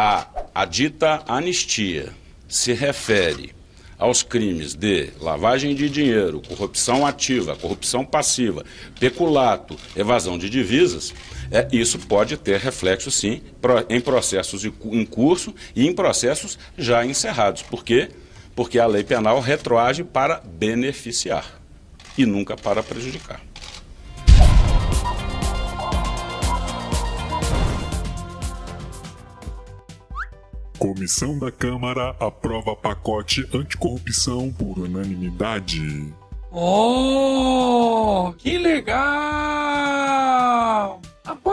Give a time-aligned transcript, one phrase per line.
[0.00, 2.10] a, a dita anistia
[2.46, 3.52] se refere
[3.98, 8.64] aos crimes de lavagem de dinheiro, corrupção ativa, corrupção passiva,
[9.00, 11.12] peculato, evasão de divisas,
[11.50, 13.42] é, isso pode ter reflexo, sim,
[13.88, 17.62] em processos em curso e em processos já encerrados.
[17.62, 18.08] Por quê?
[18.54, 21.60] Porque a lei penal retroage para beneficiar
[22.16, 23.47] e nunca para prejudicar.
[30.78, 36.14] Comissão da Câmara aprova pacote anticorrupção por unanimidade.
[36.52, 38.98] Oh, que legal!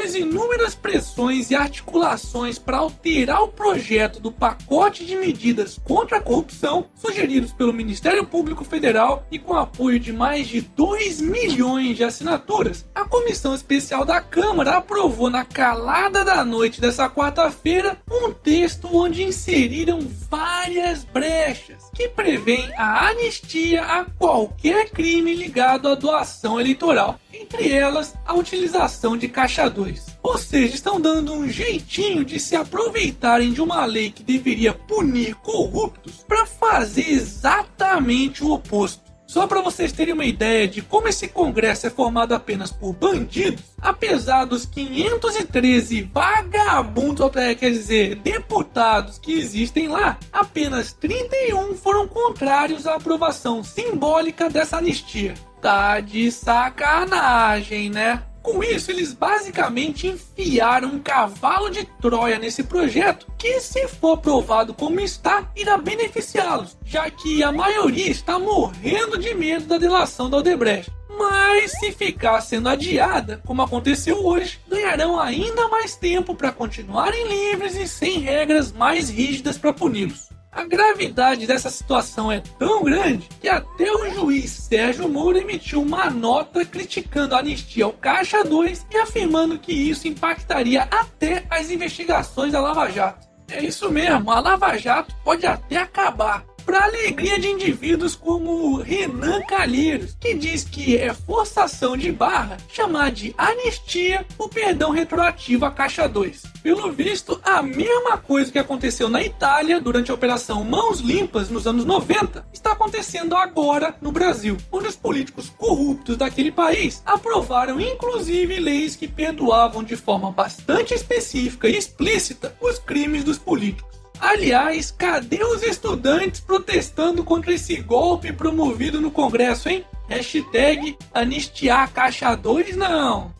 [0.00, 6.20] Após inúmeras pressões e articulações para alterar o projeto do pacote de medidas contra a
[6.22, 12.04] corrupção, sugeridos pelo Ministério Público Federal e com apoio de mais de 2 milhões de
[12.04, 18.88] assinaturas, a Comissão Especial da Câmara aprovou na calada da noite dessa quarta-feira um texto
[18.90, 27.20] onde inseriram várias brechas que prevêem a anistia a qualquer crime ligado à doação eleitoral
[27.30, 30.16] entre elas a utilização de caixa 2.
[30.22, 35.34] Ou seja, estão dando um jeitinho de se aproveitarem de uma lei que deveria punir
[35.34, 39.09] corruptos para fazer exatamente o oposto.
[39.30, 43.62] Só para vocês terem uma ideia de como esse Congresso é formado apenas por bandidos,
[43.80, 52.96] apesar dos 513 vagabundos, quer dizer, deputados que existem lá, apenas 31 foram contrários à
[52.96, 55.34] aprovação simbólica dessa anistia.
[55.62, 58.24] Tá de sacanagem, né?
[58.50, 64.74] Com isso, eles basicamente enfiaram um cavalo de Troia nesse projeto, que, se for aprovado
[64.74, 70.38] como está, irá beneficiá-los, já que a maioria está morrendo de medo da delação da
[70.38, 70.90] Odebrecht.
[71.16, 77.76] Mas se ficar sendo adiada, como aconteceu hoje, ganharão ainda mais tempo para continuarem livres
[77.76, 80.28] e sem regras mais rígidas para puni-los.
[80.52, 86.10] A gravidade dessa situação é tão grande que até o juiz Sérgio Moro emitiu uma
[86.10, 92.52] nota criticando a anistia ao Caixa 2 e afirmando que isso impactaria até as investigações
[92.52, 93.28] da Lava Jato.
[93.48, 99.42] É isso mesmo, a Lava Jato pode até acabar, para alegria de indivíduos como Renan
[99.42, 105.72] Calheiros, que diz que é forçação de barra chamar de anistia o perdão retroativo à
[105.72, 106.44] Caixa 2.
[106.62, 111.66] Pelo visto, a mesma coisa que aconteceu na Itália durante a Operação Mãos Limpas nos
[111.66, 118.60] anos 90 está acontecendo agora no Brasil, onde os políticos corruptos daquele país aprovaram inclusive
[118.60, 123.99] leis que perdoavam de forma bastante específica e explícita os crimes dos políticos.
[124.20, 129.84] Aliás, cadê os estudantes protestando contra esse golpe promovido no Congresso, hein?
[130.08, 133.32] Hashtag anistiar caixa 2 não.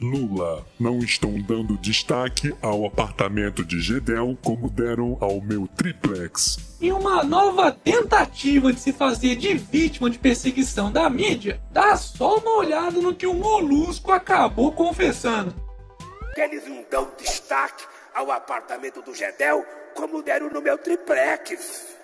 [0.00, 6.76] Lula não estão dando destaque ao apartamento de Gedel como deram ao meu triplex.
[6.80, 12.36] Em uma nova tentativa de se fazer de vítima de perseguição da mídia, dá só
[12.36, 15.54] uma olhada no que o Molusco acabou confessando.
[16.36, 17.84] Eles não dão destaque
[18.16, 19.62] ao apartamento do Gedel
[19.94, 21.98] como deram no meu triplex.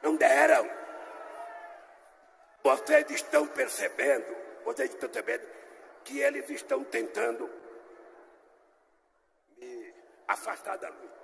[0.00, 0.70] Não deram.
[2.62, 4.26] Vocês estão percebendo,
[4.64, 5.42] vocês estão percebendo
[6.04, 7.50] que eles estão tentando
[9.60, 9.92] me
[10.28, 11.18] afastar da luta.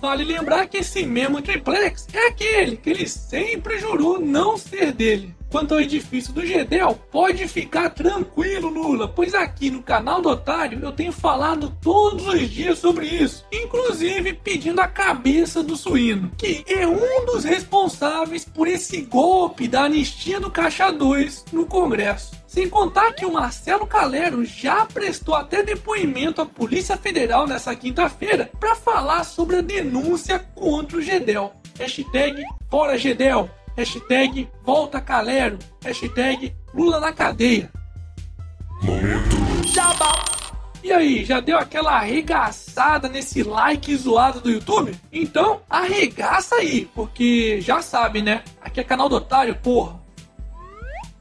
[0.00, 5.36] Vale lembrar que esse mesmo triplex é aquele que ele sempre jurou não ser dele.
[5.52, 10.80] Quanto ao edifício do Gedel, pode ficar tranquilo, Lula, pois aqui no canal do Otário
[10.82, 16.64] eu tenho falado todos os dias sobre isso, inclusive pedindo a cabeça do suíno, que
[16.66, 22.32] é um dos responsáveis por esse golpe da anistia do Caixa 2 no Congresso.
[22.46, 28.50] Sem contar que o Marcelo Calero já prestou até depoimento à Polícia Federal nessa quinta-feira
[28.58, 31.52] para falar sobre a denúncia contra o Gedel.
[31.78, 33.50] Hashtag Fora Gedel.
[33.76, 35.58] Hashtag Volta Calero.
[35.84, 37.70] Hashtag Lula na cadeia.
[38.82, 39.36] Momento.
[39.66, 40.32] Jabá.
[40.82, 44.92] E aí, já deu aquela arregaçada nesse like zoado do YouTube?
[45.12, 48.42] Então, arregaça aí, porque já sabe, né?
[48.60, 50.02] Aqui é canal do Otário, porra.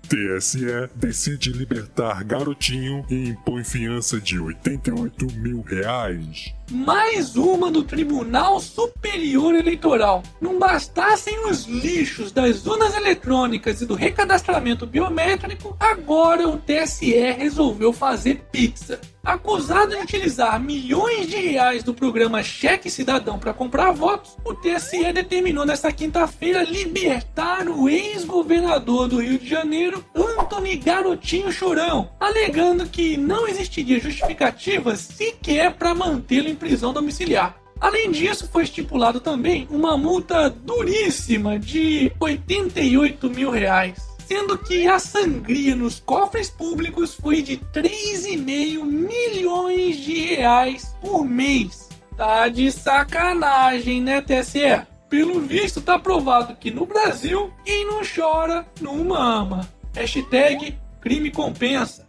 [0.10, 6.54] TSE decide libertar garotinho e impõe fiança de 88 mil reais.
[6.72, 10.24] Mais uma do Tribunal Superior Eleitoral.
[10.40, 17.92] Não bastassem os lixos das urnas eletrônicas e do recadastramento biométrico, agora o TSE resolveu
[17.92, 19.02] fazer pizza.
[19.24, 25.14] Acusado de utilizar milhões de reais do programa Cheque Cidadão para comprar votos, o TSE
[25.14, 33.16] determinou nesta quinta-feira libertar o ex-governador do Rio de Janeiro, Antony Garotinho Chorão, alegando que
[33.16, 37.60] não existiria justificativa sequer para mantê-lo em prisão domiciliar.
[37.80, 44.98] Além disso, foi estipulado também uma multa duríssima de 88 mil reais sendo que a
[44.98, 51.90] sangria nos cofres públicos foi de 3,5 milhões de reais por mês.
[52.16, 54.88] Tá de sacanagem, né, TSE?
[55.10, 59.68] Pelo visto, tá provado que no Brasil, quem não chora, não mama.
[59.94, 62.06] Hashtag crime compensa.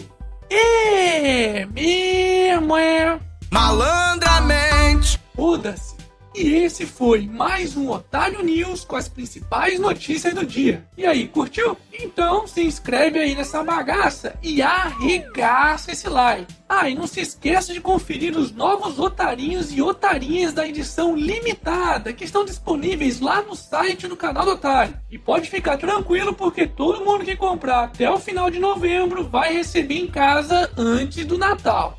[0.50, 3.18] É mesmo, é.
[3.50, 5.20] Malandramente.
[5.36, 5.95] Muda-se.
[6.36, 10.86] E esse foi mais um Otário News com as principais notícias do dia.
[10.94, 11.74] E aí, curtiu?
[11.90, 16.54] Então se inscreve aí nessa bagaça e arregaça esse like.
[16.68, 22.12] Ah, e não se esqueça de conferir os novos otarinhos e otarinhas da edição limitada
[22.12, 24.94] que estão disponíveis lá no site do canal do Otário.
[25.10, 29.54] E pode ficar tranquilo porque todo mundo que comprar até o final de novembro vai
[29.54, 31.98] receber em casa antes do Natal.